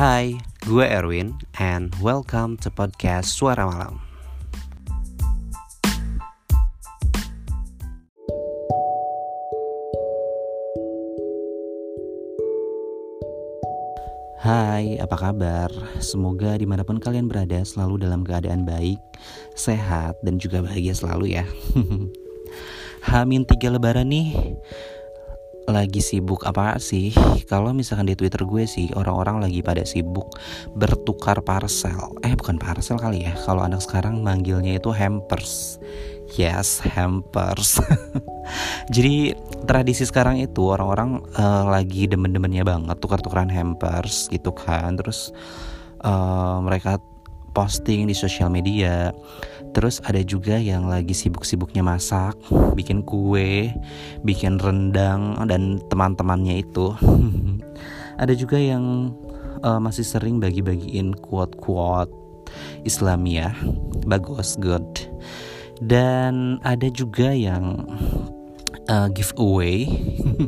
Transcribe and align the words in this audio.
Hai, 0.00 0.40
gue 0.64 0.80
Erwin 0.80 1.36
and 1.60 1.92
welcome 2.00 2.56
to 2.64 2.72
podcast 2.72 3.36
Suara 3.36 3.68
Malam. 3.68 4.00
Hai, 14.40 14.96
apa 14.96 15.20
kabar? 15.20 15.68
Semoga 16.00 16.56
di 16.56 16.64
mana 16.64 16.80
pun 16.80 16.96
kalian 16.96 17.28
berada 17.28 17.60
selalu 17.60 18.00
dalam 18.00 18.24
keadaan 18.24 18.64
baik, 18.64 18.96
sehat, 19.52 20.16
dan 20.24 20.40
juga 20.40 20.64
bahagia 20.64 20.96
selalu 20.96 21.36
ya. 21.36 21.44
Hamin 23.12 23.44
tiga 23.44 23.68
lebaran 23.68 24.08
nih 24.08 24.56
lagi 25.70 26.02
sibuk 26.02 26.42
apa 26.44 26.76
sih? 26.82 27.14
Kalau 27.46 27.70
misalkan 27.70 28.10
di 28.10 28.18
Twitter 28.18 28.42
gue 28.44 28.66
sih 28.66 28.90
orang-orang 28.92 29.46
lagi 29.46 29.62
pada 29.62 29.86
sibuk 29.86 30.36
bertukar 30.74 31.40
parcel. 31.40 32.18
Eh 32.26 32.34
bukan 32.34 32.58
parcel 32.58 32.98
kali 32.98 33.24
ya. 33.24 33.34
Kalau 33.46 33.62
anak 33.62 33.80
sekarang 33.80 34.20
manggilnya 34.20 34.76
itu 34.76 34.90
hampers. 34.90 35.78
Yes, 36.34 36.82
hampers. 36.82 37.82
Jadi 38.94 39.34
tradisi 39.66 40.06
sekarang 40.06 40.38
itu 40.38 40.70
orang-orang 40.70 41.22
uh, 41.34 41.66
lagi 41.66 42.06
demen-demennya 42.06 42.62
banget 42.62 42.96
tukar-tukaran 43.02 43.50
hampers 43.50 44.30
gitu 44.30 44.54
kan. 44.54 44.94
Terus 44.98 45.34
uh, 46.02 46.62
mereka 46.62 47.02
posting 47.50 48.06
di 48.06 48.14
sosial 48.14 48.50
media. 48.50 49.10
Terus 49.70 50.02
ada 50.02 50.18
juga 50.26 50.58
yang 50.58 50.90
lagi 50.90 51.14
sibuk-sibuknya 51.14 51.86
masak, 51.86 52.34
bikin 52.74 53.06
kue, 53.06 53.70
bikin 54.26 54.58
rendang 54.58 55.38
dan 55.46 55.78
teman-temannya 55.86 56.62
itu. 56.66 56.94
ada 58.22 58.34
juga 58.34 58.58
yang 58.58 59.14
uh, 59.62 59.78
masih 59.78 60.02
sering 60.02 60.42
bagi-bagiin 60.42 61.14
quote-quote 61.14 62.12
Islamia, 62.82 63.54
bagus, 64.04 64.58
good. 64.58 64.86
Dan 65.80 66.60
ada 66.66 66.90
juga 66.92 67.32
yang 67.32 67.86
uh, 68.90 69.08
giveaway 69.14 69.86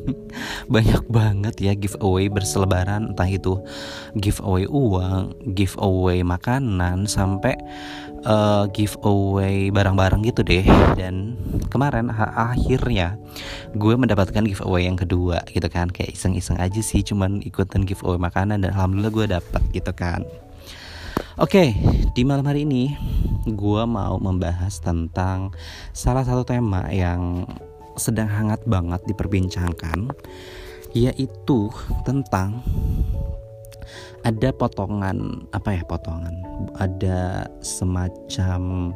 banyak 0.74 1.04
banget 1.08 1.54
ya 1.62 1.72
giveaway 1.78 2.26
berselebaran 2.26 3.14
entah 3.14 3.30
itu 3.30 3.62
giveaway 4.18 4.66
uang 4.66 5.32
giveaway 5.54 6.26
makanan 6.26 7.06
sampai 7.06 7.54
uh, 8.24 8.66
giveaway 8.70 9.70
barang-barang 9.70 10.22
gitu 10.26 10.42
deh. 10.42 10.66
Dan 10.98 11.38
kemarin 11.68 12.10
akhirnya 12.12 13.18
gue 13.76 13.94
mendapatkan 13.94 14.42
giveaway 14.42 14.86
yang 14.86 14.98
kedua 14.98 15.42
gitu 15.50 15.66
kan. 15.70 15.90
Kayak 15.90 16.16
iseng-iseng 16.18 16.58
aja 16.58 16.80
sih 16.80 17.02
cuman 17.06 17.42
ikutan 17.42 17.86
giveaway 17.86 18.18
makanan 18.18 18.62
dan 18.62 18.74
alhamdulillah 18.74 19.12
gue 19.12 19.26
dapet 19.38 19.62
gitu 19.74 19.92
kan. 19.94 20.24
Oke, 21.40 21.60
okay, 21.60 21.68
di 22.12 22.24
malam 22.24 22.44
hari 22.44 22.64
ini 22.68 22.92
gue 23.48 23.82
mau 23.88 24.20
membahas 24.20 24.80
tentang 24.80 25.52
salah 25.96 26.24
satu 26.24 26.44
tema 26.44 26.88
yang 26.92 27.48
sedang 27.96 28.28
hangat 28.28 28.64
banget 28.64 29.00
diperbincangkan 29.04 30.12
yaitu 30.92 31.72
tentang 32.04 32.60
ada 34.22 34.50
potongan 34.54 35.46
apa 35.54 35.76
ya 35.76 35.82
potongan? 35.86 36.34
Ada 36.78 37.48
semacam 37.60 38.92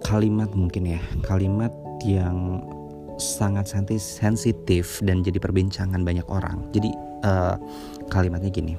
kalimat 0.00 0.48
mungkin 0.56 0.96
ya 0.96 1.00
kalimat 1.22 1.72
yang 2.04 2.64
sangat 3.20 3.68
sensitif 4.00 5.04
dan 5.04 5.20
jadi 5.20 5.36
perbincangan 5.36 6.00
banyak 6.00 6.24
orang. 6.32 6.64
Jadi 6.72 6.90
uh, 7.24 7.56
kalimatnya 8.08 8.48
gini. 8.48 8.74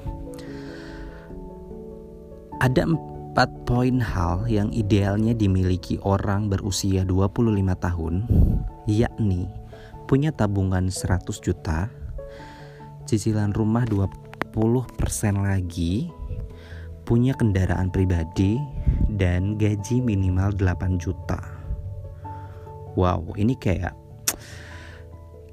Ada 2.62 2.86
empat 2.86 3.50
poin 3.66 3.98
hal 3.98 4.46
yang 4.46 4.70
idealnya 4.70 5.34
dimiliki 5.34 5.98
orang 6.02 6.46
berusia 6.46 7.02
25 7.02 7.58
tahun 7.78 8.14
yakni 8.86 9.50
punya 10.12 10.28
tabungan 10.28 10.92
100 10.92 11.24
juta, 11.40 11.88
cicilan 13.08 13.56
rumah 13.56 13.88
20% 13.88 14.21
lagi, 14.56 16.12
punya 17.08 17.32
kendaraan 17.34 17.88
pribadi, 17.88 18.60
dan 19.12 19.56
gaji 19.56 20.00
minimal 20.00 20.54
8 20.56 21.00
juta. 21.00 21.40
Wow, 22.92 23.32
ini 23.40 23.56
kayak 23.56 23.96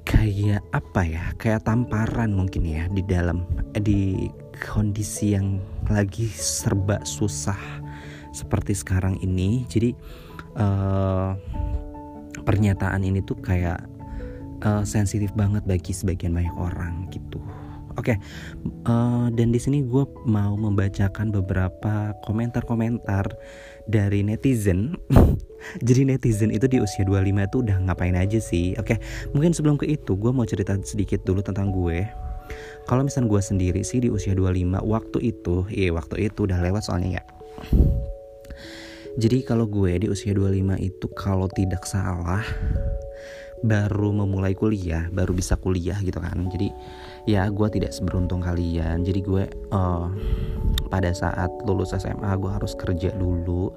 kayak 0.04 0.60
apa 0.76 1.02
ya? 1.06 1.24
Kayak 1.40 1.64
tamparan 1.64 2.36
mungkin 2.36 2.68
ya 2.68 2.84
di 2.92 3.00
dalam 3.04 3.48
di 3.72 4.28
kondisi 4.60 5.32
yang 5.32 5.56
lagi 5.88 6.28
serba 6.28 7.00
susah 7.06 7.58
seperti 8.36 8.76
sekarang 8.76 9.16
ini. 9.24 9.64
Jadi 9.68 9.96
uh, 10.60 11.32
pernyataan 12.44 13.06
ini 13.06 13.24
tuh 13.24 13.38
kayak 13.40 13.80
uh, 14.64 14.84
sensitif 14.84 15.32
banget 15.32 15.64
bagi 15.64 15.92
sebagian 15.94 16.36
banyak 16.36 16.56
orang 16.56 17.08
gitu. 17.08 17.40
Oke, 17.98 18.14
okay, 18.14 18.16
uh, 18.86 19.26
eh, 19.26 19.26
dan 19.34 19.50
di 19.50 19.58
sini 19.58 19.82
gue 19.82 20.06
mau 20.26 20.54
membacakan 20.54 21.34
beberapa 21.34 22.14
komentar-komentar 22.22 23.34
dari 23.90 24.22
netizen. 24.22 24.94
Jadi 25.86 26.06
netizen 26.06 26.54
itu 26.54 26.70
di 26.70 26.78
usia 26.78 27.02
25 27.02 27.50
tuh 27.50 27.60
udah 27.66 27.76
ngapain 27.86 28.14
aja 28.14 28.38
sih? 28.38 28.78
Oke, 28.78 28.94
okay, 28.94 28.98
mungkin 29.34 29.50
sebelum 29.50 29.74
ke 29.74 29.90
itu 29.90 30.14
gue 30.14 30.30
mau 30.30 30.46
cerita 30.46 30.78
sedikit 30.86 31.26
dulu 31.26 31.42
tentang 31.42 31.74
gue. 31.74 32.06
Kalau 32.86 33.06
misalnya 33.06 33.30
gue 33.30 33.42
sendiri 33.42 33.80
sih 33.82 34.02
di 34.02 34.08
usia 34.10 34.34
25 34.34 34.82
waktu 34.82 35.18
itu, 35.22 35.66
iya 35.70 35.90
waktu 35.94 36.30
itu 36.30 36.46
udah 36.46 36.58
lewat 36.58 36.86
soalnya 36.86 37.22
ya 37.22 37.24
jadi 39.18 39.42
kalau 39.42 39.66
gue 39.66 40.00
di 40.00 40.06
usia 40.06 40.30
25 40.32 40.78
itu 40.78 41.06
kalau 41.12 41.50
tidak 41.50 41.82
salah 41.84 42.44
baru 43.60 44.12
memulai 44.12 44.56
kuliah, 44.56 45.08
baru 45.12 45.36
bisa 45.36 45.56
kuliah 45.60 45.96
gitu 46.00 46.16
kan. 46.16 46.48
Jadi 46.48 46.72
ya 47.28 47.48
gue 47.52 47.68
tidak 47.68 47.92
seberuntung 47.92 48.40
kalian. 48.40 49.04
Jadi 49.04 49.20
gue 49.20 49.44
uh, 49.72 50.08
pada 50.88 51.12
saat 51.12 51.50
lulus 51.68 51.92
SMA 51.92 52.32
gue 52.40 52.50
harus 52.50 52.72
kerja 52.76 53.12
dulu, 53.16 53.72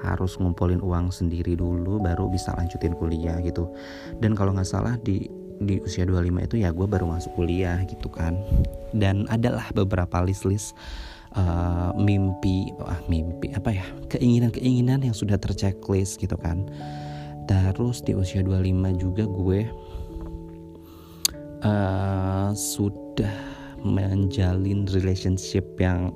harus 0.00 0.36
ngumpulin 0.40 0.80
uang 0.80 1.12
sendiri 1.12 1.54
dulu, 1.54 2.00
baru 2.00 2.28
bisa 2.32 2.56
lanjutin 2.56 2.96
kuliah 2.96 3.36
gitu. 3.44 3.68
Dan 4.16 4.32
kalau 4.32 4.56
nggak 4.56 4.68
salah 4.68 4.96
di 5.00 5.28
di 5.58 5.82
usia 5.82 6.06
25 6.06 6.46
itu 6.46 6.56
ya 6.62 6.70
gue 6.70 6.86
baru 6.86 7.04
masuk 7.10 7.36
kuliah 7.36 7.82
gitu 7.84 8.08
kan. 8.08 8.38
Dan 8.96 9.28
adalah 9.28 9.68
beberapa 9.76 10.24
list-list 10.24 10.72
uh, 11.36 11.92
mimpi 11.98 12.72
ah 12.80 13.00
mimpi 13.10 13.52
apa 13.52 13.70
ya 13.74 13.86
keinginan-keinginan 14.08 15.04
yang 15.04 15.12
sudah 15.12 15.36
terchecklist 15.36 16.16
gitu 16.22 16.38
kan 16.38 16.64
terus 17.48 18.04
di 18.04 18.12
usia 18.12 18.44
25 18.44 19.00
juga 19.00 19.24
gue 19.24 19.60
uh, 21.64 22.52
sudah 22.52 23.32
menjalin 23.80 24.84
relationship 24.92 25.64
yang 25.80 26.12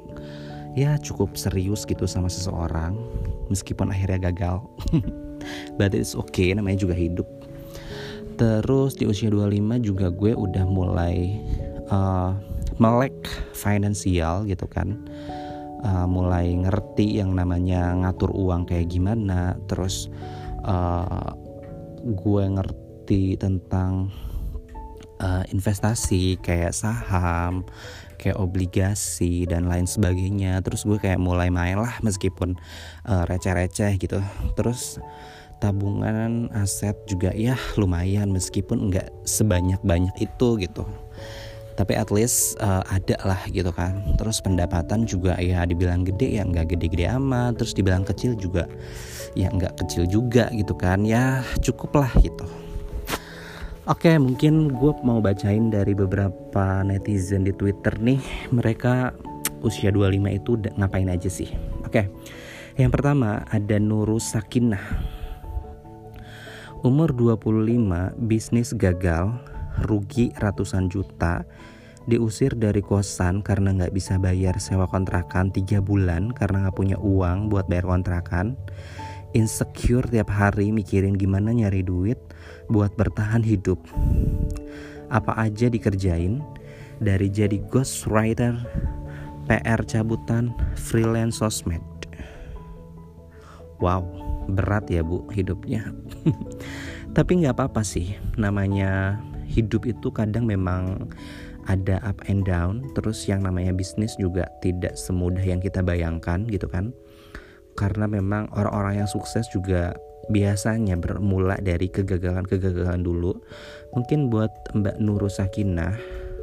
ya 0.77 0.97
cukup 1.01 1.37
serius 1.37 1.89
gitu 1.89 2.05
sama 2.05 2.29
seseorang 2.29 2.97
meskipun 3.49 3.89
akhirnya 3.89 4.31
gagal. 4.33 4.61
But 5.79 5.97
it's 5.97 6.15
okay 6.15 6.55
namanya 6.55 6.87
juga 6.87 6.95
hidup. 6.95 7.27
Terus 8.39 8.95
di 8.97 9.05
usia 9.07 9.29
25 9.29 9.83
juga 9.83 10.09
gue 10.09 10.33
udah 10.33 10.65
mulai 10.67 11.39
uh, 11.91 12.37
melek 12.79 13.15
finansial 13.53 14.47
gitu 14.47 14.65
kan. 14.71 14.97
Uh, 15.83 16.07
mulai 16.07 16.47
ngerti 16.55 17.19
yang 17.19 17.35
namanya 17.35 17.91
ngatur 17.99 18.31
uang 18.31 18.71
kayak 18.71 18.87
gimana 18.87 19.59
terus 19.67 20.07
uh, 20.67 21.31
gue 22.03 22.45
ngerti 22.51 23.39
tentang 23.39 24.11
uh, 25.23 25.45
investasi 25.51 26.39
kayak 26.43 26.75
saham 26.75 27.63
kayak 28.19 28.39
obligasi 28.39 29.47
dan 29.51 29.67
lain 29.67 29.87
sebagainya. 29.87 30.63
Terus 30.63 30.87
gue 30.87 30.99
kayak 30.99 31.19
mulai 31.19 31.51
main 31.51 31.79
lah 31.79 31.99
meskipun 32.03 32.55
uh, 33.07 33.27
receh-receh 33.27 33.99
gitu. 33.99 34.23
Terus 34.55 35.03
tabungan 35.63 36.51
aset 36.59 36.99
juga 37.07 37.31
ya 37.31 37.55
lumayan 37.79 38.35
meskipun 38.35 38.91
nggak 38.91 39.15
sebanyak 39.23 39.79
banyak 39.87 40.11
itu 40.19 40.59
gitu 40.59 40.83
tapi 41.75 41.97
at 41.97 42.13
least 42.13 42.61
uh, 42.61 42.85
ada 42.89 43.17
lah 43.25 43.41
gitu 43.49 43.73
kan. 43.73 44.17
Terus 44.21 44.45
pendapatan 44.45 45.09
juga 45.09 45.37
ya 45.41 45.65
dibilang 45.65 46.05
gede 46.05 46.41
ya 46.41 46.43
nggak 46.45 46.77
gede-gede 46.77 47.09
amat. 47.17 47.61
Terus 47.61 47.73
dibilang 47.73 48.05
kecil 48.05 48.37
juga 48.37 48.69
ya 49.33 49.49
nggak 49.49 49.81
kecil 49.85 50.05
juga 50.09 50.53
gitu 50.53 50.77
kan. 50.77 51.05
Ya 51.09 51.41
cukup 51.65 52.05
lah 52.05 52.13
gitu. 52.21 52.45
Oke 53.83 54.15
mungkin 54.15 54.71
gue 54.79 54.93
mau 55.03 55.19
bacain 55.19 55.67
dari 55.73 55.91
beberapa 55.91 56.87
netizen 56.87 57.43
di 57.43 57.53
Twitter 57.57 57.99
nih. 57.99 58.21
Mereka 58.55 59.17
usia 59.65 59.91
25 59.91 60.39
itu 60.39 60.53
ngapain 60.79 61.11
aja 61.11 61.31
sih? 61.33 61.51
Oke 61.83 62.07
yang 62.77 62.93
pertama 62.93 63.45
ada 63.51 63.77
Nurus 63.81 64.33
Sakinah. 64.33 65.21
Umur 66.83 67.15
25 67.15 68.19
bisnis 68.19 68.75
gagal 68.75 69.52
rugi 69.81 70.35
ratusan 70.37 70.93
juta 70.93 71.47
diusir 72.07 72.59
dari 72.59 72.83
kosan 72.83 73.47
karena 73.47 73.71
nggak 73.75 73.95
bisa 73.95 74.19
bayar 74.19 74.59
sewa 74.59 74.91
kontrakan 74.91 75.55
tiga 75.55 75.79
bulan 75.79 76.35
karena 76.35 76.67
nggak 76.67 76.77
punya 76.77 76.97
uang 76.99 77.47
buat 77.47 77.71
bayar 77.71 77.87
kontrakan. 77.87 78.59
Insecure 79.33 80.05
tiap 80.13 80.29
hari 80.29 80.75
mikirin 80.75 81.17
gimana 81.17 81.57
nyari 81.57 81.81
duit 81.81 82.21
buat 82.69 82.93
bertahan 82.99 83.41
hidup. 83.41 83.81
Apa 85.09 85.33
aja 85.41 85.73
dikerjain? 85.73 86.45
Dari 87.01 87.33
jadi 87.33 87.59
ghostwriter 87.73 88.55
PR 89.49 89.81
cabutan 89.89 90.53
freelance 90.77 91.41
sosmed. 91.41 91.83
Wow 93.81 94.23
berat 94.51 94.91
ya 94.91 95.01
bu 95.07 95.25
hidupnya. 95.33 95.95
Tapi 97.17 97.45
nggak 97.45 97.57
apa-apa 97.57 97.83
sih 97.87 98.17
namanya 98.37 99.21
hidup 99.53 99.85
itu 99.85 100.09
kadang 100.09 100.49
memang 100.49 101.13
ada 101.69 102.03
up 102.03 102.19
and 102.27 102.43
down 102.43 102.83
terus 102.99 103.23
yang 103.31 103.45
namanya 103.47 103.71
bisnis 103.71 104.19
juga 104.19 104.51
tidak 104.65 104.99
semudah 104.99 105.45
yang 105.45 105.61
kita 105.61 105.85
bayangkan 105.85 106.49
gitu 106.49 106.67
kan. 106.67 106.91
Karena 107.73 108.05
memang 108.05 108.53
orang-orang 108.53 109.05
yang 109.05 109.09
sukses 109.09 109.49
juga 109.49 109.97
biasanya 110.29 110.97
bermula 111.01 111.57
dari 111.61 111.89
kegagalan-kegagalan 111.89 113.01
dulu. 113.01 113.33
Mungkin 113.97 114.29
buat 114.29 114.53
Mbak 114.77 114.97
Nurul 115.01 115.33
Sakinah 115.33 115.97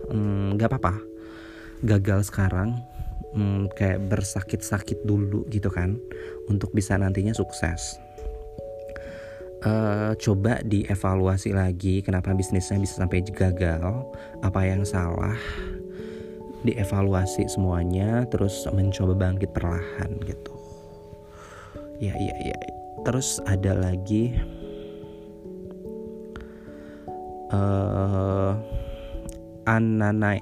hmm, 0.09 0.57
nggak 0.57 0.69
hmm, 0.69 0.77
apa-apa. 0.77 0.95
Gagal 1.85 2.33
sekarang 2.33 2.81
hmm, 3.33 3.71
kayak 3.77 4.09
bersakit-sakit 4.09 5.05
dulu 5.05 5.45
gitu 5.53 5.69
kan 5.69 5.97
untuk 6.49 6.73
bisa 6.73 6.97
nantinya 6.97 7.31
sukses 7.31 8.01
uh, 9.65 10.11
coba 10.15 10.63
dievaluasi 10.63 11.51
lagi 11.51 11.99
kenapa 12.03 12.31
bisnisnya 12.35 12.79
bisa 12.79 12.99
sampai 12.99 13.23
gagal, 13.25 14.05
apa 14.43 14.61
yang 14.63 14.83
salah, 14.87 15.35
dievaluasi 16.63 17.47
semuanya, 17.47 18.27
terus 18.27 18.67
mencoba 18.71 19.15
bangkit 19.15 19.51
perlahan 19.51 20.11
gitu. 20.23 20.53
Ya 21.99 22.15
ya 22.15 22.35
ya. 22.43 22.59
Terus 23.03 23.39
ada 23.47 23.75
lagi 23.75 24.35
uh, 27.51 28.55
Ananai 29.67 30.41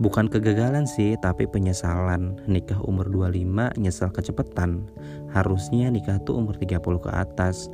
Bukan 0.00 0.32
kegagalan 0.32 0.88
sih, 0.88 1.18
tapi 1.20 1.44
penyesalan. 1.44 2.40
Nikah 2.48 2.80
umur 2.86 3.12
25, 3.12 3.76
nyesal 3.76 4.08
kecepetan. 4.08 4.88
Harusnya 5.32 5.92
nikah 5.92 6.16
tuh 6.24 6.40
umur 6.40 6.56
30 6.56 6.80
ke 6.80 7.10
atas. 7.12 7.68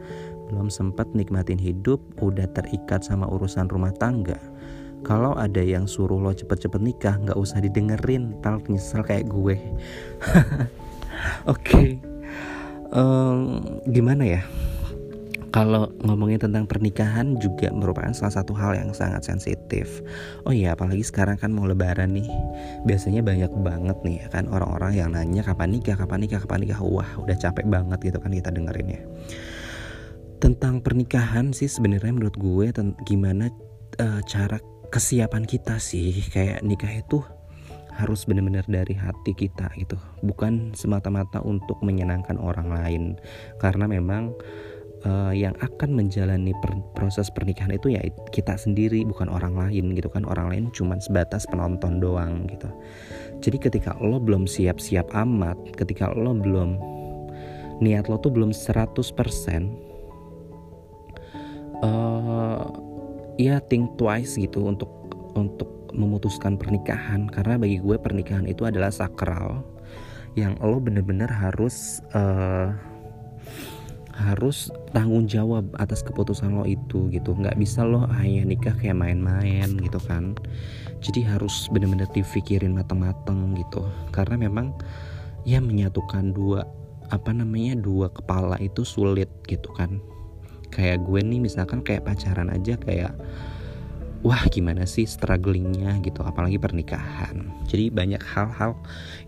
Belum 0.50 0.72
sempet 0.72 1.06
nikmatin 1.14 1.60
hidup, 1.60 2.00
udah 2.18 2.48
terikat 2.56 3.04
sama 3.04 3.28
urusan 3.28 3.68
rumah 3.70 3.92
tangga. 3.94 4.40
Kalau 5.06 5.38
ada 5.38 5.62
yang 5.62 5.86
suruh 5.86 6.18
lo 6.18 6.34
cepet-cepet 6.34 6.80
nikah, 6.82 7.14
nggak 7.22 7.38
usah 7.38 7.62
didengerin, 7.62 8.34
tal 8.42 8.58
nyesel 8.66 9.06
kayak 9.06 9.30
gue. 9.30 9.54
Oke, 11.46 11.62
okay. 11.62 11.88
um, 12.90 13.62
gimana 13.86 14.26
ya? 14.26 14.42
Kalau 15.48 15.88
ngomongin 16.04 16.36
tentang 16.36 16.68
pernikahan 16.68 17.40
juga 17.40 17.72
merupakan 17.72 18.12
salah 18.12 18.34
satu 18.36 18.52
hal 18.52 18.76
yang 18.76 18.90
sangat 18.92 19.24
sensitif. 19.24 20.04
Oh 20.44 20.52
iya, 20.52 20.76
apalagi 20.76 21.00
sekarang 21.00 21.40
kan 21.40 21.50
mau 21.52 21.64
lebaran 21.64 22.12
nih. 22.12 22.28
Biasanya 22.84 23.24
banyak 23.24 23.52
banget 23.64 23.96
nih 24.04 24.16
ya 24.24 24.26
kan 24.28 24.44
orang-orang 24.52 24.92
yang 25.00 25.08
nanya 25.12 25.40
kapan 25.40 25.72
nikah, 25.72 25.96
kapan 25.96 26.24
nikah, 26.24 26.40
kapan 26.44 26.68
nikah. 26.68 26.80
Wah, 26.84 27.08
udah 27.16 27.36
capek 27.36 27.64
banget 27.64 27.98
gitu 28.12 28.18
kan 28.20 28.32
kita 28.32 28.50
dengerinnya. 28.52 29.00
Tentang 30.38 30.84
pernikahan 30.84 31.50
sih 31.56 31.66
sebenarnya 31.66 32.12
menurut 32.14 32.36
gue 32.36 32.70
gimana 33.08 33.50
uh, 33.98 34.20
cara 34.28 34.60
kesiapan 34.88 35.44
kita 35.44 35.80
sih 35.80 36.24
kayak 36.30 36.64
nikah 36.64 36.92
itu 36.92 37.20
harus 37.98 38.22
benar-benar 38.30 38.62
dari 38.70 38.94
hati 38.94 39.34
kita 39.34 39.74
gitu 39.74 39.98
bukan 40.22 40.70
semata-mata 40.70 41.42
untuk 41.42 41.82
menyenangkan 41.82 42.38
orang 42.38 42.70
lain 42.70 43.02
karena 43.58 43.90
memang 43.90 44.38
uh, 45.06 45.30
yang 45.34 45.54
akan 45.62 45.94
menjalani 45.94 46.50
per 46.58 46.74
proses 46.96 47.30
pernikahan 47.30 47.74
itu 47.74 47.94
ya 47.94 48.02
kita 48.34 48.58
sendiri 48.58 49.04
bukan 49.06 49.30
orang 49.30 49.54
lain 49.54 49.94
gitu 49.94 50.10
kan. 50.10 50.26
Orang 50.26 50.50
lain 50.50 50.64
cuma 50.74 50.98
sebatas 50.98 51.46
penonton 51.46 52.02
doang 52.02 52.48
gitu. 52.50 52.66
Jadi 53.38 53.58
ketika 53.58 53.94
lo 54.02 54.18
belum 54.18 54.50
siap-siap 54.50 55.14
amat 55.14 55.58
ketika 55.78 56.10
lo 56.10 56.34
belum 56.34 56.78
niat 57.78 58.10
lo 58.10 58.18
tuh 58.18 58.34
belum 58.34 58.50
100% 58.50 58.98
uh, 61.86 62.62
ya 63.38 63.62
think 63.70 63.94
twice 63.94 64.34
gitu 64.34 64.66
untuk 64.66 64.90
untuk 65.38 65.94
memutuskan 65.94 66.58
pernikahan. 66.58 67.30
Karena 67.30 67.56
bagi 67.56 67.78
gue 67.78 67.96
pernikahan 67.96 68.44
itu 68.50 68.66
adalah 68.66 68.90
sakral 68.90 69.62
yang 70.36 70.54
lo 70.62 70.78
bener-bener 70.78 71.30
harus 71.30 71.98
uh, 72.14 72.70
harus 74.18 74.74
tanggung 74.90 75.30
jawab 75.30 75.70
atas 75.78 76.02
keputusan 76.02 76.58
lo 76.58 76.66
itu 76.66 77.06
gitu. 77.14 77.38
Nggak 77.38 77.54
bisa 77.54 77.86
lo 77.86 78.02
hanya 78.18 78.42
nikah 78.42 78.74
kayak 78.74 78.98
main-main 78.98 79.78
gitu 79.78 80.02
kan. 80.02 80.34
Jadi 80.98 81.22
harus 81.22 81.70
bener-bener 81.70 82.10
dipikirin 82.10 82.74
mateng-mateng 82.74 83.54
gitu. 83.54 83.86
Karena 84.10 84.34
memang 84.34 84.74
ya 85.46 85.62
menyatukan 85.62 86.34
dua 86.34 86.66
apa 87.08 87.30
namanya 87.30 87.78
dua 87.78 88.10
kepala 88.10 88.58
itu 88.58 88.82
sulit 88.82 89.30
gitu 89.46 89.70
kan. 89.70 90.02
Kayak 90.74 91.06
gue 91.06 91.22
nih 91.22 91.38
misalkan 91.38 91.80
kayak 91.86 92.04
pacaran 92.04 92.50
aja 92.50 92.74
kayak 92.74 93.14
wah 94.26 94.42
gimana 94.50 94.82
sih 94.82 95.06
strugglingnya 95.06 96.02
gitu. 96.02 96.26
Apalagi 96.26 96.58
pernikahan. 96.58 97.54
Jadi 97.70 97.94
banyak 97.94 98.20
hal-hal 98.34 98.74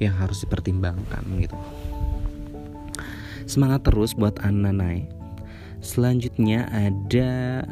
yang 0.03 0.19
harus 0.19 0.43
dipertimbangkan 0.43 1.23
gitu 1.39 1.55
Semangat 3.51 3.83
terus 3.83 4.15
buat 4.15 4.39
Ananai. 4.47 5.11
Selanjutnya 5.83 6.71
ada 6.71 7.67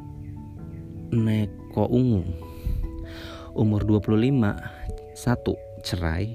Neko 1.14 1.86
Ungu. 1.86 2.26
Umur 3.54 3.86
25, 3.86 4.58
satu 5.14 5.54
cerai, 5.86 6.34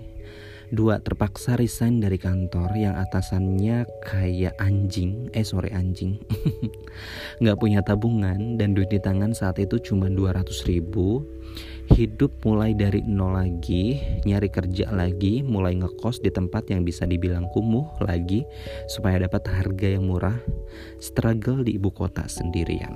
dua 0.72 1.04
terpaksa 1.04 1.60
resign 1.60 2.00
dari 2.00 2.16
kantor 2.16 2.72
yang 2.72 2.96
atasannya 2.96 3.84
kayak 4.08 4.56
anjing, 4.64 5.28
eh 5.36 5.44
sore 5.44 5.76
anjing, 5.76 6.24
nggak 7.44 7.60
punya 7.60 7.84
tabungan 7.84 8.56
dan 8.56 8.72
duit 8.72 8.96
di 8.96 9.04
tangan 9.04 9.36
saat 9.36 9.60
itu 9.60 9.76
cuma 9.84 10.08
200 10.08 10.40
ribu 10.72 11.20
hidup 11.92 12.40
mulai 12.48 12.72
dari 12.72 13.04
nol 13.04 13.36
lagi, 13.36 14.00
nyari 14.24 14.48
kerja 14.48 14.88
lagi, 14.96 15.44
mulai 15.44 15.76
ngekos 15.76 16.24
di 16.24 16.32
tempat 16.32 16.72
yang 16.72 16.88
bisa 16.88 17.04
dibilang 17.04 17.52
kumuh 17.52 18.00
lagi 18.00 18.48
supaya 18.88 19.20
dapat 19.20 19.44
harga 19.52 19.88
yang 20.00 20.08
murah, 20.08 20.40
struggle 21.04 21.60
di 21.66 21.76
ibu 21.76 21.92
kota 21.92 22.24
sendirian. 22.32 22.96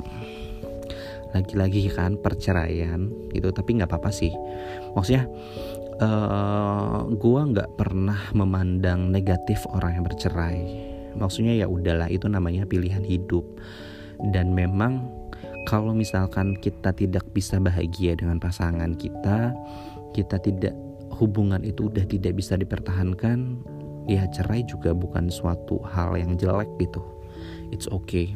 Lagi-lagi 1.36 1.92
kan 1.92 2.16
perceraian 2.16 3.12
gitu, 3.36 3.52
tapi 3.52 3.76
nggak 3.76 3.92
apa-apa 3.92 4.12
sih. 4.16 4.32
Maksudnya 4.96 5.28
uh, 6.00 7.04
gua 7.20 7.42
nggak 7.44 7.76
pernah 7.76 8.32
memandang 8.32 9.12
negatif 9.12 9.68
orang 9.76 10.00
yang 10.00 10.06
bercerai. 10.08 10.60
Maksudnya 11.18 11.58
ya 11.60 11.68
udahlah 11.68 12.08
itu 12.08 12.30
namanya 12.32 12.64
pilihan 12.64 13.04
hidup 13.04 13.44
dan 14.34 14.54
memang 14.54 15.17
kalau 15.68 15.92
misalkan 15.92 16.56
kita 16.56 16.96
tidak 16.96 17.28
bisa 17.36 17.60
bahagia 17.60 18.16
dengan 18.16 18.40
pasangan 18.40 18.96
kita, 18.96 19.52
kita 20.16 20.40
tidak 20.40 20.72
hubungan 21.20 21.60
itu 21.60 21.92
udah 21.92 22.08
tidak 22.08 22.40
bisa 22.40 22.56
dipertahankan, 22.56 23.60
ya 24.08 24.24
cerai 24.32 24.64
juga 24.64 24.96
bukan 24.96 25.28
suatu 25.28 25.84
hal 25.84 26.16
yang 26.16 26.40
jelek 26.40 26.72
gitu. 26.80 27.04
It's 27.76 27.92
okay. 27.92 28.32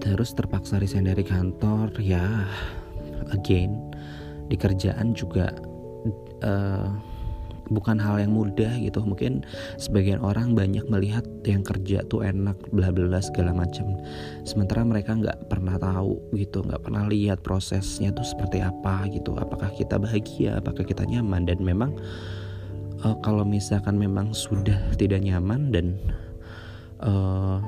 Terus 0.00 0.32
terpaksa 0.32 0.80
resign 0.80 1.04
dari 1.04 1.28
kantor, 1.28 1.92
ya 2.00 2.48
again 3.36 3.92
di 4.48 4.56
kerjaan 4.56 5.12
juga 5.12 5.52
uh, 6.40 6.88
bukan 7.70 8.00
hal 8.00 8.18
yang 8.18 8.34
mudah 8.34 8.74
gitu. 8.80 9.04
Mungkin 9.04 9.46
sebagian 9.78 10.18
orang 10.18 10.56
banyak 10.56 10.88
melihat 10.88 11.22
yang 11.46 11.62
kerja 11.62 12.02
tuh 12.08 12.26
enak 12.26 12.58
bla 12.74 12.90
bla 12.90 13.20
segala 13.22 13.54
macam. 13.54 13.98
Sementara 14.42 14.82
mereka 14.82 15.14
nggak 15.14 15.52
pernah 15.52 15.78
tahu 15.78 16.18
gitu 16.34 16.64
nggak 16.66 16.82
pernah 16.82 17.06
lihat 17.06 17.44
prosesnya 17.44 18.10
tuh 18.10 18.26
seperti 18.26 18.64
apa 18.64 19.06
gitu. 19.12 19.36
Apakah 19.38 19.70
kita 19.74 20.00
bahagia 20.00 20.58
apakah 20.58 20.82
kita 20.82 21.06
nyaman? 21.06 21.46
Dan 21.46 21.62
memang 21.62 21.94
uh, 23.04 23.16
kalau 23.20 23.46
misalkan 23.46 23.98
memang 23.98 24.32
sudah 24.32 24.78
tidak 24.96 25.22
nyaman 25.22 25.70
dan 25.74 25.86
uh, 27.02 27.58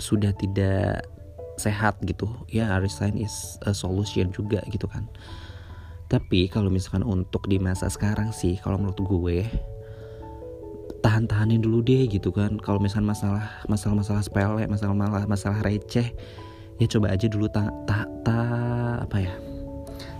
sudah 0.00 0.32
tidak 0.38 1.04
sehat 1.58 1.98
gitu 2.06 2.30
ya 2.46 2.78
resign 2.78 3.18
is 3.18 3.58
a 3.66 3.74
solution 3.74 4.30
juga 4.30 4.62
gitu 4.70 4.86
kan 4.86 5.10
tapi 6.08 6.48
kalau 6.48 6.72
misalkan 6.72 7.04
untuk 7.04 7.44
di 7.44 7.60
masa 7.60 7.92
sekarang 7.92 8.32
sih 8.32 8.56
kalau 8.64 8.80
menurut 8.80 8.96
gue 8.96 9.38
tahan-tahanin 11.04 11.60
dulu 11.60 11.84
deh 11.84 12.08
gitu 12.08 12.32
kan. 12.32 12.56
Kalau 12.58 12.80
misalkan 12.80 13.12
masalah 13.12 13.44
masalah 13.68 13.94
masalah 14.00 14.22
sepele 14.24 14.64
masalah 14.66 14.96
masalah 14.96 15.28
masalah 15.28 15.60
receh 15.62 16.08
ya 16.80 16.86
coba 16.88 17.12
aja 17.12 17.26
dulu 17.28 17.46
tak 17.52 17.68
tak 17.84 18.08
ta, 18.24 18.40
apa 19.04 19.16
ya? 19.20 19.34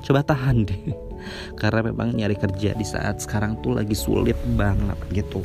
Coba 0.05 0.21
tahan 0.21 0.69
deh. 0.69 0.83
Karena 1.61 1.89
memang 1.89 2.15
nyari 2.15 2.37
kerja 2.37 2.77
di 2.77 2.85
saat 2.87 3.25
sekarang 3.25 3.59
tuh 3.65 3.75
lagi 3.75 3.97
sulit 3.97 4.37
banget 4.61 4.99
gitu. 5.11 5.41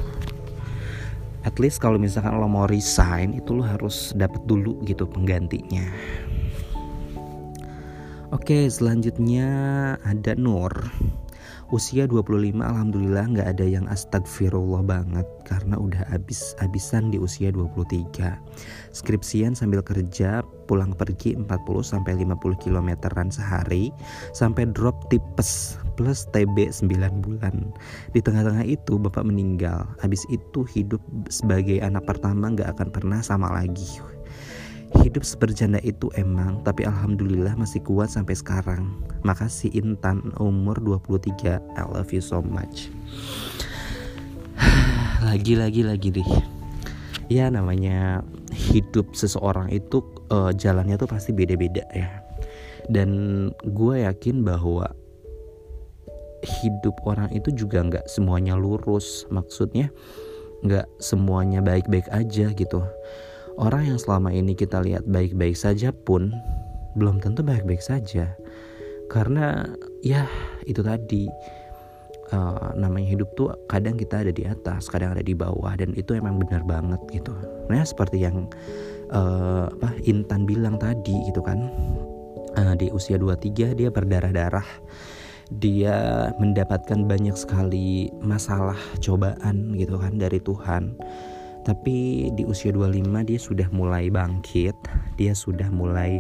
At 1.44 1.60
least 1.60 1.84
kalau 1.84 2.00
misalkan 2.00 2.40
lo 2.40 2.48
mau 2.48 2.68
resign 2.68 3.36
itu 3.36 3.52
lo 3.52 3.64
harus 3.68 4.16
dapat 4.16 4.44
dulu 4.48 4.80
gitu 4.88 5.04
penggantinya 5.04 5.84
Oke 8.34 8.66
selanjutnya 8.66 9.46
ada 10.02 10.34
Nur. 10.34 10.74
Usia 11.70 12.10
25 12.10 12.66
alhamdulillah 12.66 13.30
nggak 13.30 13.46
ada 13.46 13.66
yang 13.66 13.86
astagfirullah 13.90 14.82
banget 14.82 15.26
Karena 15.46 15.78
udah 15.78 16.06
habis-habisan 16.10 17.14
di 17.14 17.22
usia 17.22 17.54
23 17.54 18.14
Skripsian 18.94 19.54
sambil 19.54 19.86
kerja 19.86 20.42
pulang 20.66 20.98
pergi 20.98 21.38
40 21.38 21.46
sampai 21.82 22.26
50 22.26 22.58
kilometeran 22.58 23.30
sehari 23.30 23.94
Sampai 24.34 24.66
drop 24.70 25.14
tipes 25.14 25.78
plus 25.94 26.26
TB 26.34 26.74
9 26.74 26.90
bulan. 27.22 27.70
Di 28.18 28.20
tengah-tengah 28.22 28.66
itu 28.66 28.98
bapak 28.98 29.30
meninggal. 29.30 29.86
Habis 30.02 30.26
itu 30.34 30.66
hidup 30.74 31.02
sebagai 31.30 31.78
anak 31.86 32.10
pertama 32.10 32.50
nggak 32.50 32.74
akan 32.74 32.90
pernah 32.90 33.22
sama 33.22 33.54
lagi 33.54 34.02
Hidup 35.02 35.26
seberjanda 35.26 35.82
itu 35.82 36.14
emang, 36.14 36.62
tapi 36.62 36.86
alhamdulillah 36.86 37.58
masih 37.58 37.82
kuat 37.82 38.14
sampai 38.14 38.38
sekarang. 38.38 38.94
Makasih 39.26 39.74
Intan, 39.74 40.30
umur 40.38 40.78
23. 40.78 41.58
I 41.58 41.84
love 41.90 42.14
you 42.14 42.22
so 42.22 42.46
much. 42.46 42.94
lagi 45.28 45.58
lagi 45.58 45.82
lagi 45.82 46.14
deh. 46.14 46.30
Ya 47.26 47.50
namanya 47.50 48.22
hidup 48.54 49.18
seseorang 49.18 49.74
itu 49.74 50.06
uh, 50.30 50.54
jalannya 50.54 51.00
tuh 51.02 51.10
pasti 51.10 51.34
beda-beda 51.34 51.82
ya. 51.90 52.22
Dan 52.86 53.50
gue 53.66 54.06
yakin 54.06 54.46
bahwa 54.46 54.94
hidup 56.62 57.00
orang 57.10 57.34
itu 57.34 57.50
juga 57.50 57.82
nggak 57.82 58.06
semuanya 58.06 58.54
lurus. 58.54 59.26
Maksudnya 59.34 59.90
nggak 60.64 60.88
semuanya 60.96 61.60
baik-baik 61.60 62.08
aja 62.08 62.48
gitu 62.56 62.80
Orang 63.58 63.86
yang 63.86 64.00
selama 64.02 64.34
ini 64.34 64.58
kita 64.58 64.82
lihat 64.82 65.06
baik-baik 65.06 65.54
saja 65.54 65.94
pun 65.94 66.34
belum 66.98 67.22
tentu 67.22 67.46
baik-baik 67.46 67.82
saja. 67.86 68.34
Karena 69.10 69.70
ya 70.02 70.26
itu 70.66 70.82
tadi 70.82 71.30
uh, 72.34 72.74
namanya 72.74 73.14
hidup 73.14 73.30
tuh 73.38 73.54
kadang 73.70 73.94
kita 73.94 74.26
ada 74.26 74.34
di 74.34 74.50
atas, 74.50 74.90
kadang 74.90 75.14
ada 75.14 75.22
di 75.22 75.38
bawah 75.38 75.78
dan 75.78 75.94
itu 75.94 76.18
emang 76.18 76.42
benar 76.42 76.66
banget 76.66 77.02
gitu. 77.14 77.34
Nah 77.70 77.86
seperti 77.86 78.26
yang 78.26 78.50
uh, 79.14 79.70
apa 79.70 80.02
Intan 80.10 80.50
bilang 80.50 80.82
tadi 80.82 81.14
gitu 81.30 81.46
kan. 81.46 81.70
Uh, 82.54 82.78
di 82.78 82.94
usia 82.94 83.18
23 83.18 83.74
dia 83.74 83.90
berdarah-darah 83.90 84.66
dia 85.58 86.30
mendapatkan 86.38 87.06
banyak 87.06 87.34
sekali 87.34 88.14
masalah 88.22 88.78
cobaan 89.02 89.74
gitu 89.74 89.98
kan 89.98 90.22
dari 90.22 90.38
Tuhan 90.38 90.94
tapi 91.64 92.28
di 92.36 92.44
usia 92.44 92.76
25 92.76 93.24
dia 93.28 93.40
sudah 93.40 93.68
mulai 93.72 94.12
bangkit 94.12 94.76
dia 95.16 95.32
sudah 95.32 95.72
mulai 95.72 96.20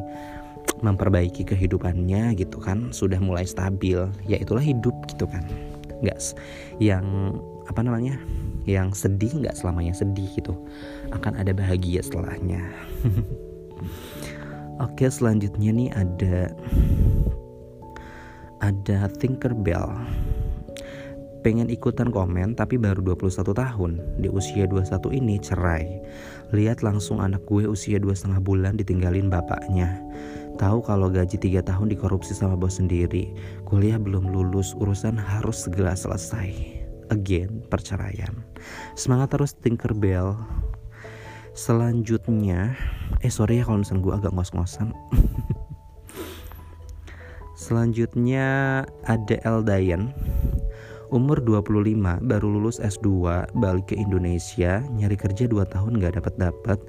memperbaiki 0.83 1.47
kehidupannya 1.47 2.35
gitu 2.35 2.59
kan 2.59 2.91
sudah 2.91 3.19
mulai 3.19 3.47
stabil. 3.47 3.99
Ya 4.27 4.37
itulah 4.39 4.63
hidup 4.63 4.95
gitu 5.07 5.27
kan. 5.27 5.43
Nggak 6.03 6.19
yang 6.83 7.37
apa 7.71 7.79
namanya 7.79 8.19
yang 8.67 8.91
sedih 8.91 9.31
nggak 9.39 9.55
selamanya 9.55 9.95
sedih 9.95 10.27
gitu. 10.35 10.55
Akan 11.15 11.35
ada 11.39 11.55
bahagia 11.55 12.03
setelahnya. 12.03 12.63
Oke 14.83 15.07
selanjutnya 15.07 15.71
nih 15.71 15.89
ada 15.95 16.51
ada 18.63 19.11
Tinkerbell 19.19 19.91
pengen 21.43 21.67
ikutan 21.67 22.07
komen 22.09 22.55
tapi 22.55 22.79
baru 22.79 23.03
21 23.03 23.51
tahun. 23.51 23.91
Di 24.23 24.31
usia 24.31 24.63
21 24.65 25.11
ini 25.11 25.35
cerai. 25.37 25.99
Lihat 26.55 26.81
langsung 26.81 27.19
anak 27.19 27.43
gue 27.45 27.67
usia 27.67 27.99
dua 27.99 28.15
setengah 28.15 28.39
bulan 28.39 28.79
ditinggalin 28.79 29.27
bapaknya. 29.27 29.99
Tahu 30.55 30.79
kalau 30.85 31.11
gaji 31.11 31.35
3 31.35 31.65
tahun 31.67 31.91
dikorupsi 31.91 32.31
sama 32.31 32.55
bos 32.55 32.79
sendiri. 32.79 33.35
Kuliah 33.67 33.99
belum 33.99 34.31
lulus 34.31 34.71
urusan 34.79 35.19
harus 35.19 35.67
segera 35.67 35.93
selesai. 35.93 36.79
Again 37.11 37.67
perceraian. 37.67 38.31
Semangat 38.95 39.35
terus 39.35 39.53
Tinkerbell 39.59 40.39
selanjutnya 41.53 42.73
eh 43.21 43.29
sorry 43.29 43.61
ya 43.61 43.67
kalau 43.69 43.85
misalnya 43.85 44.01
gue 44.01 44.13
agak 44.15 44.33
ngos-ngosan. 44.33 44.89
Selanjutnya 47.63 48.81
ada 49.07 49.35
Eldayan 49.45 50.11
Umur 51.13 51.45
25 51.45 52.25
baru 52.25 52.47
lulus 52.49 52.81
S2 52.81 53.05
balik 53.53 53.93
ke 53.93 53.95
Indonesia 54.01 54.81
nyari 54.97 55.13
kerja 55.13 55.45
2 55.45 55.61
tahun 55.69 56.01
gak 56.01 56.17
dapat 56.17 56.33
dapat 56.41 56.79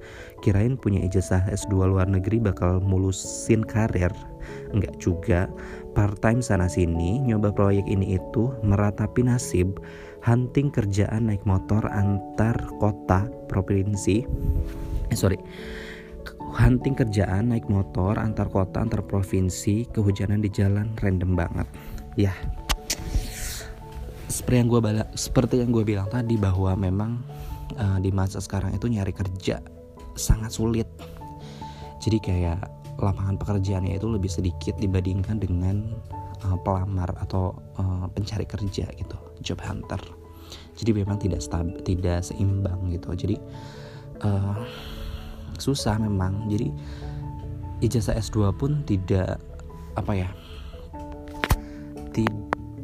kirain 0.41 0.81
punya 0.81 1.05
ijazah 1.05 1.45
S2 1.53 1.93
luar 1.93 2.09
negeri 2.09 2.41
bakal 2.41 2.81
mulusin 2.81 3.61
karir. 3.61 4.09
Enggak 4.73 4.97
juga 4.97 5.45
part 5.93 6.17
time 6.25 6.41
sana 6.41 6.73
sini 6.73 7.21
nyoba 7.21 7.53
proyek 7.53 7.85
ini 7.85 8.17
itu 8.17 8.49
meratapi 8.65 9.29
nasib 9.29 9.77
hunting 10.25 10.73
kerjaan 10.73 11.29
naik 11.29 11.45
motor 11.45 11.85
antar 11.93 12.57
kota 12.81 13.29
provinsi. 13.53 14.25
Eh 15.13 15.19
sorry. 15.21 15.37
Hunting 16.57 16.97
kerjaan 16.97 17.53
naik 17.53 17.69
motor 17.69 18.17
antar 18.17 18.49
kota 18.49 18.89
antar 18.89 19.05
provinsi 19.05 19.85
kehujanan 19.93 20.41
di 20.41 20.49
jalan 20.49 20.97
random 20.97 21.37
banget. 21.37 21.69
Ya 22.17 22.33
seperti 24.29 24.57
yang 24.65 24.69
gue 24.71 24.81
seperti 25.15 25.55
yang 25.61 25.71
gue 25.71 25.85
bilang 25.85 26.09
tadi 26.09 26.35
bahwa 26.41 26.73
memang 26.77 27.21
uh, 27.77 27.99
di 28.01 28.11
masa 28.11 28.41
sekarang 28.41 28.73
itu 28.73 28.89
nyari 28.89 29.13
kerja 29.13 29.61
sangat 30.15 30.55
sulit. 30.55 30.89
Jadi 32.01 32.21
kayak 32.21 32.61
lapangan 33.01 33.37
pekerjaannya 33.41 33.99
itu 33.99 34.07
lebih 34.07 34.31
sedikit 34.31 34.77
dibandingkan 34.79 35.41
dengan 35.41 35.97
uh, 36.47 36.57
pelamar 36.63 37.11
atau 37.19 37.57
uh, 37.81 38.07
pencari 38.13 38.47
kerja 38.47 38.87
gitu 38.95 39.17
job 39.43 39.59
hunter. 39.65 40.01
Jadi 40.75 40.91
memang 40.95 41.19
tidak 41.19 41.41
stab 41.43 41.67
tidak 41.83 42.23
seimbang 42.23 42.93
gitu. 42.93 43.15
Jadi 43.17 43.37
uh, 44.23 44.63
susah 45.59 45.99
memang. 45.99 46.47
Jadi 46.47 46.71
ijazah 47.83 48.17
S2 48.17 48.55
pun 48.55 48.87
tidak 48.87 49.43
apa 49.95 50.13
ya 50.15 50.29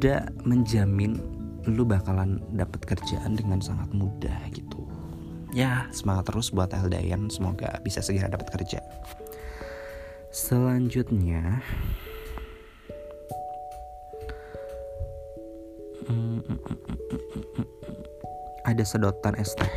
tidak 0.01 0.33
menjamin 0.49 1.21
lu 1.69 1.85
bakalan 1.85 2.41
dapat 2.57 2.81
kerjaan 2.89 3.37
dengan 3.37 3.61
sangat 3.61 3.85
mudah 3.93 4.49
gitu. 4.49 4.89
Ya 5.53 5.85
semangat 5.93 6.33
terus 6.33 6.49
buat 6.49 6.73
Eldayan 6.73 7.29
semoga 7.29 7.77
bisa 7.85 8.01
segera 8.01 8.25
dapat 8.25 8.49
kerja. 8.49 8.81
Selanjutnya 10.33 11.61
ada 18.65 18.81
sedotan 18.81 19.37
es 19.37 19.53
teh 19.53 19.69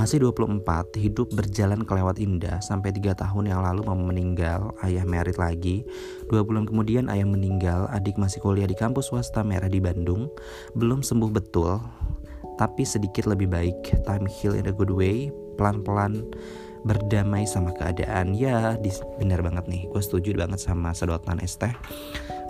masih 0.00 0.24
24, 0.24 0.96
hidup 0.96 1.28
berjalan 1.36 1.84
kelewat 1.84 2.16
indah 2.16 2.64
sampai 2.64 2.96
3 2.96 3.12
tahun 3.12 3.44
yang 3.52 3.60
lalu 3.60 3.84
mama 3.84 4.08
meninggal, 4.08 4.72
ayah 4.80 5.04
merit 5.04 5.36
lagi. 5.36 5.84
Dua 6.32 6.40
bulan 6.40 6.64
kemudian 6.64 7.12
ayah 7.12 7.28
meninggal, 7.28 7.90
adik 7.92 8.16
masih 8.16 8.40
kuliah 8.40 8.64
di 8.64 8.72
kampus 8.72 9.12
swasta 9.12 9.44
merah 9.44 9.68
di 9.68 9.84
Bandung. 9.84 10.32
Belum 10.72 11.04
sembuh 11.04 11.28
betul, 11.28 11.76
tapi 12.56 12.88
sedikit 12.88 13.28
lebih 13.28 13.52
baik. 13.52 14.08
Time 14.08 14.24
heal 14.24 14.56
in 14.56 14.64
a 14.68 14.74
good 14.74 14.90
way, 14.90 15.28
pelan-pelan 15.60 16.24
berdamai 16.88 17.44
sama 17.44 17.70
keadaan. 17.76 18.32
Ya, 18.32 18.74
benar 19.20 19.44
banget 19.44 19.68
nih, 19.68 19.86
gue 19.92 20.02
setuju 20.02 20.34
banget 20.34 20.58
sama 20.64 20.96
sedotan 20.96 21.38
es 21.44 21.54
teh 21.60 21.72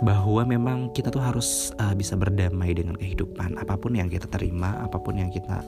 bahwa 0.03 0.43
memang 0.43 0.91
kita 0.91 1.13
tuh 1.13 1.23
harus 1.23 1.71
uh, 1.79 1.95
bisa 1.95 2.19
berdamai 2.19 2.75
dengan 2.75 2.99
kehidupan 2.99 3.55
apa 3.55 3.79
pun 3.79 3.95
yang 3.95 4.11
kita 4.11 4.27
terima 4.27 4.75
apa 4.83 4.99
pun 4.99 5.15
yang 5.15 5.31
kita 5.31 5.63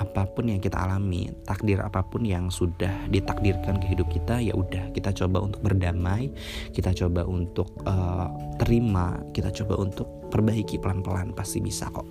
apa 0.00 0.24
pun 0.32 0.48
yang 0.48 0.64
kita 0.64 0.80
alami, 0.80 1.28
takdir 1.44 1.84
apa 1.84 2.00
pun 2.00 2.24
yang 2.24 2.48
sudah 2.48 3.04
ditakdirkan 3.12 3.76
ke 3.76 3.92
hidup 3.92 4.08
kita, 4.08 4.40
ya 4.40 4.56
udah 4.56 4.88
kita 4.96 5.12
coba 5.12 5.44
untuk 5.44 5.60
berdamai, 5.60 6.32
kita 6.72 6.96
coba 6.96 7.28
untuk 7.28 7.68
uh, 7.84 8.32
terima, 8.56 9.20
kita 9.36 9.52
coba 9.52 9.76
untuk 9.84 10.08
perbaiki 10.32 10.80
pelan-pelan 10.80 11.36
pasti 11.36 11.60
bisa 11.60 11.92
kok. 11.92 12.08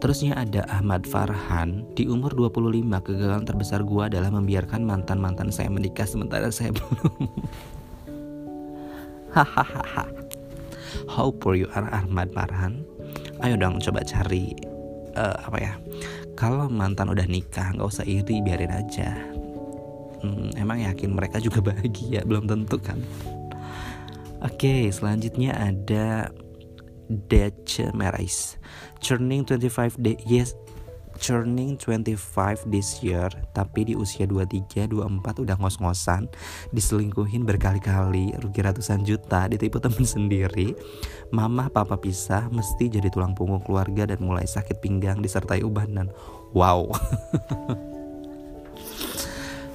Terusnya 0.00 0.32
ada 0.32 0.64
Ahmad 0.72 1.04
Farhan 1.04 1.84
Di 1.92 2.08
umur 2.08 2.32
25 2.32 2.88
kegagalan 3.04 3.44
terbesar 3.44 3.84
gue 3.84 4.08
adalah 4.08 4.32
membiarkan 4.32 4.80
mantan-mantan 4.80 5.52
saya 5.52 5.68
menikah 5.68 6.08
sementara 6.08 6.48
saya 6.48 6.72
belum. 6.76 7.28
Hahaha. 9.36 10.08
How 11.04 11.28
poor 11.36 11.52
you 11.52 11.68
are 11.76 11.84
Ahmad 11.92 12.32
Farhan? 12.32 12.80
Ayo 13.44 13.60
dong 13.60 13.76
coba 13.76 14.00
cari 14.00 14.56
uh, 15.20 15.36
apa 15.44 15.58
ya 15.60 15.72
kalau 16.40 16.72
mantan 16.72 17.12
udah 17.12 17.28
nikah 17.28 17.76
nggak 17.76 17.84
usah 17.84 18.08
iri 18.08 18.40
biarin 18.40 18.72
aja. 18.72 19.12
Hmm, 20.24 20.52
emang 20.56 20.80
yakin 20.80 21.12
mereka 21.12 21.36
juga 21.36 21.60
bahagia? 21.68 22.24
Belum 22.24 22.48
tentu 22.48 22.80
kan? 22.80 22.96
Oke, 24.40 24.88
selanjutnya 24.88 25.52
ada 25.52 26.32
Dutch 27.12 27.84
Marais. 27.92 28.56
Churning 29.04 29.44
25 29.44 30.00
day 30.00 30.16
yes 30.24 30.56
churning 31.20 31.76
25 31.76 32.72
this 32.72 33.04
year 33.04 33.28
tapi 33.52 33.92
di 33.92 33.94
usia 33.94 34.24
23 34.24 34.88
24 34.88 35.44
udah 35.44 35.56
ngos-ngosan 35.60 36.26
diselingkuhin 36.72 37.44
berkali-kali 37.44 38.32
rugi 38.40 38.60
ratusan 38.64 39.04
juta 39.04 39.46
ditipu 39.46 39.76
temen 39.76 40.08
sendiri. 40.16 40.72
Mama 41.30 41.68
papa 41.68 42.00
pisah 42.00 42.48
mesti 42.48 42.88
jadi 42.88 43.12
tulang 43.12 43.36
punggung 43.36 43.62
keluarga 43.62 44.08
dan 44.08 44.24
mulai 44.24 44.48
sakit 44.48 44.80
pinggang 44.80 45.20
disertai 45.20 45.60
ubanan 45.60 46.08
wow. 46.56 46.88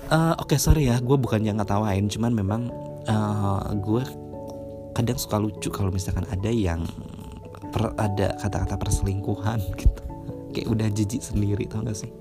Uh, 0.09 0.33
oke 0.41 0.51
okay, 0.51 0.59
sorry 0.59 0.89
ya 0.91 0.99
gue 0.99 1.17
bukan 1.17 1.45
yang 1.45 1.61
ngetawain 1.61 2.09
cuman 2.11 2.31
memang 2.35 2.61
uh, 3.07 3.71
gue 3.79 4.03
kadang 4.95 5.19
suka 5.19 5.37
lucu 5.39 5.67
kalau 5.71 5.91
misalkan 5.91 6.23
ada 6.31 6.51
yang 6.51 6.87
per, 7.75 7.91
ada 7.99 8.35
kata-kata 8.39 8.75
perselingkuhan 8.79 9.59
gitu 9.81 10.04
kayak 10.55 10.71
udah 10.71 10.87
jijik 10.87 11.19
sendiri 11.19 11.67
tau 11.67 11.83
gak 11.83 11.99
sih? 11.99 12.11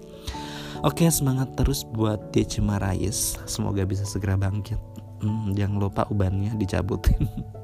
Oke 0.83 1.09
semangat 1.09 1.57
terus 1.57 1.81
buat 1.87 2.35
DC 2.35 2.61
Marais 2.61 3.41
Semoga 3.49 3.87
bisa 3.89 4.05
segera 4.05 4.37
bangkit. 4.37 4.77
Hmm, 5.23 5.55
Jangan 5.57 5.79
lupa 5.81 6.03
ubannya 6.13 6.53
dicabutin. 6.59 7.31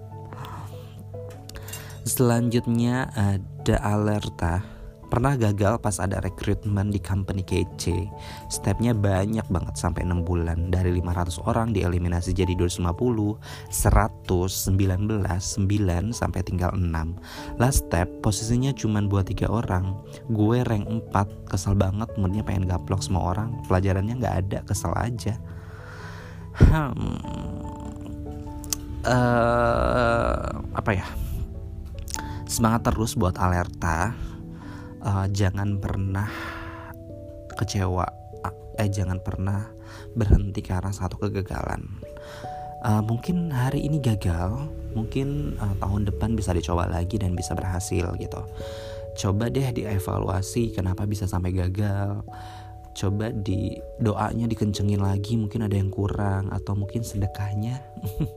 Selanjutnya 2.08 3.12
ada 3.12 3.76
Alerta 3.84 4.79
Pernah 5.10 5.34
gagal 5.34 5.82
pas 5.82 5.98
ada 5.98 6.22
rekrutmen 6.22 6.94
di 6.94 7.02
company 7.02 7.42
kece. 7.42 8.06
Stepnya 8.46 8.94
banyak 8.94 9.42
banget 9.50 9.74
sampai 9.74 10.06
6 10.06 10.22
bulan. 10.22 10.70
Dari 10.70 10.94
500 10.94 11.50
orang 11.50 11.74
dieliminasi 11.74 12.30
jadi 12.30 12.54
250, 12.54 13.34
100, 13.74 14.70
19, 14.70 15.26
9 15.26 16.14
sampai 16.14 16.40
tinggal 16.46 16.70
6. 16.78 17.58
Last 17.58 17.90
step 17.90 18.06
posisinya 18.22 18.70
cuma 18.70 19.02
buat 19.02 19.26
tiga 19.26 19.50
orang. 19.50 19.98
Gue 20.30 20.62
rank 20.62 20.86
4, 21.10 21.50
kesel 21.50 21.74
banget 21.74 22.14
moodnya 22.14 22.46
pengen 22.46 22.70
gaplok 22.70 23.02
semua 23.02 23.34
orang. 23.34 23.58
Pelajarannya 23.66 24.14
nggak 24.14 24.36
ada, 24.46 24.58
kesel 24.62 24.94
aja. 24.94 25.34
Hmm. 26.54 27.18
Uh, 29.02 30.70
apa 30.70 30.90
ya? 30.94 31.06
Semangat 32.46 32.86
terus 32.86 33.18
buat 33.18 33.34
alerta 33.42 34.29
uh, 35.04 35.26
jangan 35.32 35.80
pernah 35.80 36.28
kecewa 37.56 38.20
eh 38.80 38.88
jangan 38.88 39.20
pernah 39.20 39.68
berhenti 40.16 40.64
karena 40.64 40.88
satu 40.88 41.20
kegagalan. 41.20 41.84
Uh, 42.80 43.04
mungkin 43.04 43.52
hari 43.52 43.84
ini 43.84 44.00
gagal 44.00 44.56
mungkin 44.96 45.60
uh, 45.60 45.76
tahun 45.76 46.08
depan 46.08 46.32
bisa 46.32 46.56
dicoba 46.56 46.88
lagi 46.88 47.20
dan 47.20 47.36
bisa 47.36 47.52
berhasil 47.52 48.08
gitu. 48.16 48.40
Coba 49.20 49.52
deh 49.52 49.68
dievaluasi 49.68 50.72
kenapa 50.72 51.04
bisa 51.04 51.28
sampai 51.28 51.52
gagal. 51.52 52.24
Coba 52.96 53.30
di 53.36 53.76
doanya 54.00 54.48
dikencengin 54.48 55.04
lagi 55.04 55.36
mungkin 55.36 55.68
ada 55.68 55.76
yang 55.76 55.92
kurang 55.92 56.48
atau 56.48 56.72
mungkin 56.72 57.04
sedekahnya. 57.04 57.84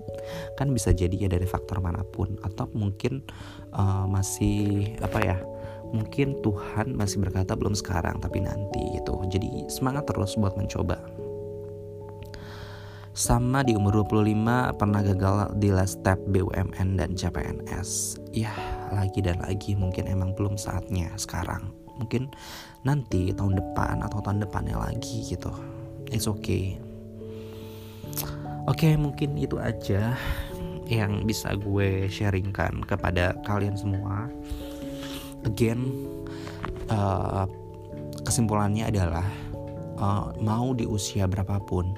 Kan 0.60 0.76
bisa 0.76 0.92
jadi 0.92 1.16
ya 1.16 1.32
dari 1.32 1.48
faktor 1.48 1.80
mana 1.80 2.04
pun 2.04 2.36
atau 2.44 2.68
mungkin 2.76 3.24
uh, 3.72 4.04
masih 4.12 4.92
apa 5.00 5.20
ya 5.24 5.38
mungkin 5.94 6.42
Tuhan 6.42 6.98
masih 6.98 7.22
berkata 7.22 7.54
belum 7.54 7.78
sekarang 7.78 8.18
tapi 8.20 8.42
nanti 8.42 8.98
gitu. 8.98 9.22
Jadi 9.30 9.70
semangat 9.70 10.10
terus 10.10 10.36
buat 10.36 10.58
mencoba. 10.58 10.98
Sama 13.14 13.62
di 13.62 13.78
umur 13.78 14.02
25 14.10 14.74
pernah 14.74 15.06
gagal 15.06 15.54
di 15.62 15.70
last 15.70 16.02
step 16.02 16.18
BUMN 16.34 16.98
dan 16.98 17.14
CPNS 17.14 18.18
ya 18.34 18.50
lagi 18.90 19.22
dan 19.22 19.38
lagi 19.38 19.78
mungkin 19.78 20.10
emang 20.10 20.34
belum 20.34 20.58
saatnya 20.58 21.14
sekarang. 21.22 21.70
Mungkin 22.02 22.34
nanti 22.82 23.30
tahun 23.30 23.62
depan 23.62 24.02
atau 24.02 24.18
tahun 24.18 24.42
depannya 24.42 24.82
lagi 24.82 25.30
gitu. 25.30 25.54
It's 26.10 26.26
okay. 26.26 26.82
Oke 28.66 28.90
okay, 28.90 28.94
mungkin 28.98 29.38
itu 29.38 29.62
aja 29.62 30.18
yang 30.90 31.24
bisa 31.24 31.54
gue 31.54 32.10
sharingkan 32.10 32.82
kepada 32.84 33.38
kalian 33.46 33.78
semua 33.78 34.28
again 35.46 36.10
uh, 36.90 37.46
kesimpulannya 38.24 38.88
adalah 38.90 39.28
uh, 40.00 40.32
mau 40.40 40.72
di 40.76 40.88
usia 40.88 41.28
berapapun 41.28 41.96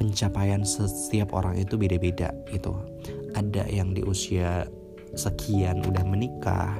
pencapaian 0.00 0.64
setiap 0.64 1.36
orang 1.36 1.60
itu 1.60 1.76
beda-beda 1.76 2.32
gitu. 2.48 2.72
Ada 3.36 3.68
yang 3.68 3.92
di 3.92 4.00
usia 4.00 4.64
sekian 5.12 5.84
udah 5.84 6.04
menikah 6.06 6.78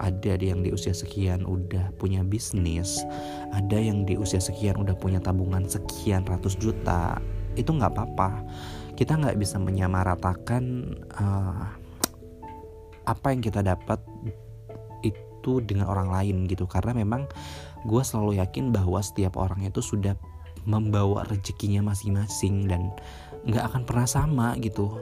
ada 0.00 0.32
yang 0.40 0.64
di 0.64 0.72
usia 0.72 0.96
sekian 0.96 1.44
udah 1.44 1.92
punya 2.00 2.24
bisnis 2.24 3.04
ada 3.52 3.76
yang 3.76 4.08
di 4.08 4.16
usia 4.16 4.40
sekian 4.40 4.80
udah 4.80 4.96
punya 4.96 5.20
tabungan 5.20 5.68
sekian 5.68 6.24
ratus 6.24 6.56
juta 6.56 7.20
itu 7.58 7.70
nggak 7.70 7.92
apa-apa. 7.94 8.42
Kita 8.94 9.16
nggak 9.16 9.38
bisa 9.40 9.56
menyamaratakan 9.56 10.64
uh, 11.16 11.64
apa 13.08 13.26
yang 13.32 13.40
kita 13.40 13.64
dapat 13.64 13.98
itu 15.04 15.52
dengan 15.64 15.88
orang 15.88 16.10
lain 16.10 16.36
gitu. 16.46 16.68
Karena 16.68 16.96
memang 16.96 17.26
gue 17.84 18.02
selalu 18.04 18.40
yakin 18.40 18.72
bahwa 18.74 19.00
setiap 19.00 19.40
orang 19.40 19.64
itu 19.64 19.80
sudah 19.80 20.16
membawa 20.68 21.24
rezekinya 21.28 21.80
masing-masing 21.80 22.68
dan 22.68 22.92
nggak 23.48 23.64
akan 23.72 23.82
pernah 23.88 24.08
sama 24.08 24.48
gitu. 24.60 25.00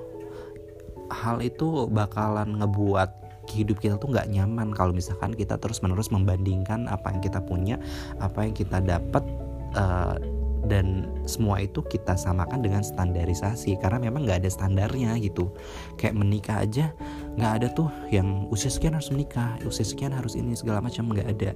Hal 1.09 1.41
itu 1.41 1.89
bakalan 1.89 2.61
ngebuat 2.61 3.11
hidup 3.49 3.81
kita 3.81 3.97
tuh 3.97 4.13
nggak 4.13 4.29
nyaman 4.29 4.77
kalau 4.77 4.93
misalkan 4.93 5.33
kita 5.33 5.57
terus 5.57 5.81
menerus 5.81 6.13
membandingkan 6.13 6.85
apa 6.85 7.09
yang 7.17 7.21
kita 7.25 7.41
punya 7.41 7.81
apa 8.21 8.45
yang 8.45 8.53
kita 8.53 8.77
dapat 8.85 9.25
uh, 9.73 10.21
dan 10.67 11.07
semua 11.29 11.63
itu 11.63 11.85
kita 11.87 12.19
samakan 12.19 12.65
dengan 12.65 12.83
standarisasi 12.83 13.79
karena 13.79 14.03
memang 14.03 14.27
nggak 14.27 14.43
ada 14.43 14.51
standarnya 14.51 15.15
gitu. 15.23 15.55
Kayak 15.95 16.19
menikah 16.19 16.59
aja 16.65 16.91
nggak 17.39 17.53
ada 17.63 17.67
tuh 17.71 17.87
yang 18.11 18.51
usia 18.51 18.73
sekian 18.73 18.99
harus 18.99 19.15
menikah 19.15 19.55
usia 19.63 19.87
sekian 19.87 20.11
harus 20.11 20.35
ini 20.35 20.59
segala 20.59 20.83
macam 20.83 21.07
nggak 21.13 21.29
ada. 21.29 21.51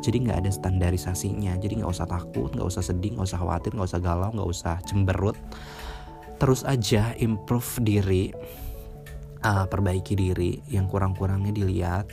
Jadi 0.00 0.16
nggak 0.24 0.46
ada 0.46 0.50
standarisasinya. 0.50 1.58
Jadi 1.60 1.82
nggak 1.84 1.92
usah 1.92 2.08
takut 2.08 2.48
nggak 2.54 2.66
usah 2.66 2.82
sedih 2.82 3.18
nggak 3.18 3.28
usah 3.28 3.40
khawatir 3.42 3.70
nggak 3.76 3.88
usah 3.92 4.00
galau 4.00 4.30
nggak 4.32 4.48
usah 4.48 4.74
cemberut. 4.88 5.36
Terus 6.36 6.64
aja 6.64 7.16
improve 7.20 7.68
diri 7.84 8.32
uh, 9.44 9.66
perbaiki 9.68 10.16
diri. 10.16 10.64
Yang 10.70 10.96
kurang-kurangnya 10.96 11.52
dilihat 11.52 12.06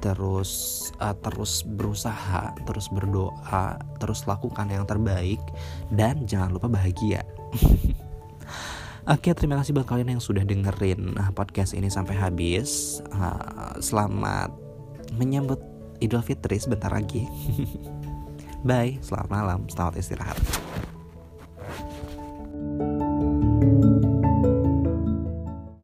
terus 0.00 0.50
uh, 0.98 1.14
terus 1.20 1.62
berusaha, 1.64 2.56
terus 2.64 2.88
berdoa, 2.88 3.78
terus 4.00 4.24
lakukan 4.24 4.66
yang 4.68 4.84
terbaik 4.88 5.40
dan 5.92 6.24
jangan 6.24 6.56
lupa 6.56 6.66
bahagia. 6.66 7.20
Oke, 9.08 9.32
terima 9.32 9.56
kasih 9.60 9.72
buat 9.72 9.88
kalian 9.88 10.16
yang 10.16 10.22
sudah 10.22 10.44
dengerin 10.44 11.16
uh, 11.16 11.32
podcast 11.32 11.72
ini 11.72 11.88
sampai 11.88 12.16
habis. 12.16 13.00
Uh, 13.12 13.76
selamat 13.80 14.52
menyambut 15.16 15.60
Idul 16.00 16.24
Fitri 16.24 16.60
sebentar 16.60 16.92
lagi. 16.92 17.28
Bye, 18.68 19.00
selamat 19.00 19.28
malam, 19.32 19.60
selamat 19.72 20.00
istirahat. 20.00 20.36